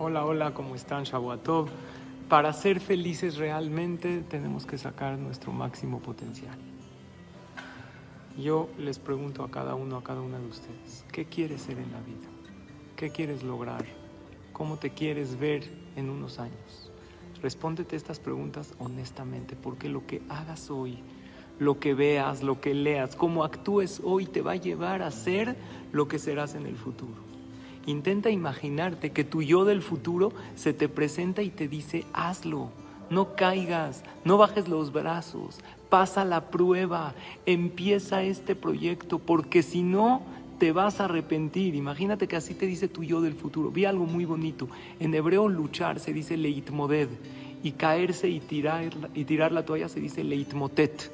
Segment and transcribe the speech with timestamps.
[0.00, 1.02] Hola, hola, ¿cómo están?
[1.02, 1.68] Shabuatov.
[2.28, 6.56] Para ser felices realmente tenemos que sacar nuestro máximo potencial.
[8.38, 11.90] Yo les pregunto a cada uno, a cada una de ustedes, ¿qué quieres ser en
[11.90, 12.28] la vida?
[12.94, 13.84] ¿Qué quieres lograr?
[14.52, 16.92] ¿Cómo te quieres ver en unos años?
[17.42, 21.02] Respóndete estas preguntas honestamente, porque lo que hagas hoy,
[21.58, 25.56] lo que veas, lo que leas, cómo actúes hoy te va a llevar a ser
[25.90, 27.37] lo que serás en el futuro.
[27.88, 32.68] Intenta imaginarte que tu yo del futuro se te presenta y te dice, hazlo,
[33.08, 37.14] no caigas, no bajes los brazos, pasa la prueba,
[37.46, 40.20] empieza este proyecto, porque si no,
[40.58, 41.74] te vas a arrepentir.
[41.74, 43.70] Imagínate que así te dice tu yo del futuro.
[43.70, 44.68] Vi algo muy bonito.
[45.00, 47.08] En hebreo luchar se dice leitmoded
[47.62, 51.10] y caerse y tirar, y tirar la toalla se dice leitmotet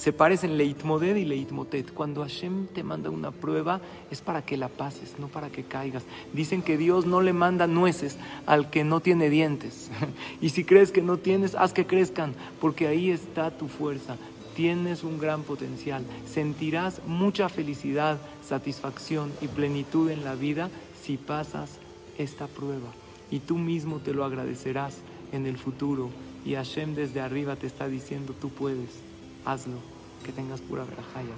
[0.00, 1.92] se parecen leitmoded y leitmotet.
[1.92, 6.04] Cuando Hashem te manda una prueba es para que la pases, no para que caigas.
[6.32, 8.16] Dicen que Dios no le manda nueces
[8.46, 9.90] al que no tiene dientes.
[10.40, 14.16] y si crees que no tienes, haz que crezcan, porque ahí está tu fuerza.
[14.56, 16.02] Tienes un gran potencial.
[16.26, 20.70] Sentirás mucha felicidad, satisfacción y plenitud en la vida
[21.02, 21.72] si pasas
[22.16, 22.88] esta prueba.
[23.30, 24.96] Y tú mismo te lo agradecerás
[25.30, 26.08] en el futuro.
[26.46, 29.10] Y Hashem desde arriba te está diciendo, tú puedes
[29.44, 29.78] hazlo,
[30.22, 31.30] que tengas pura verajá y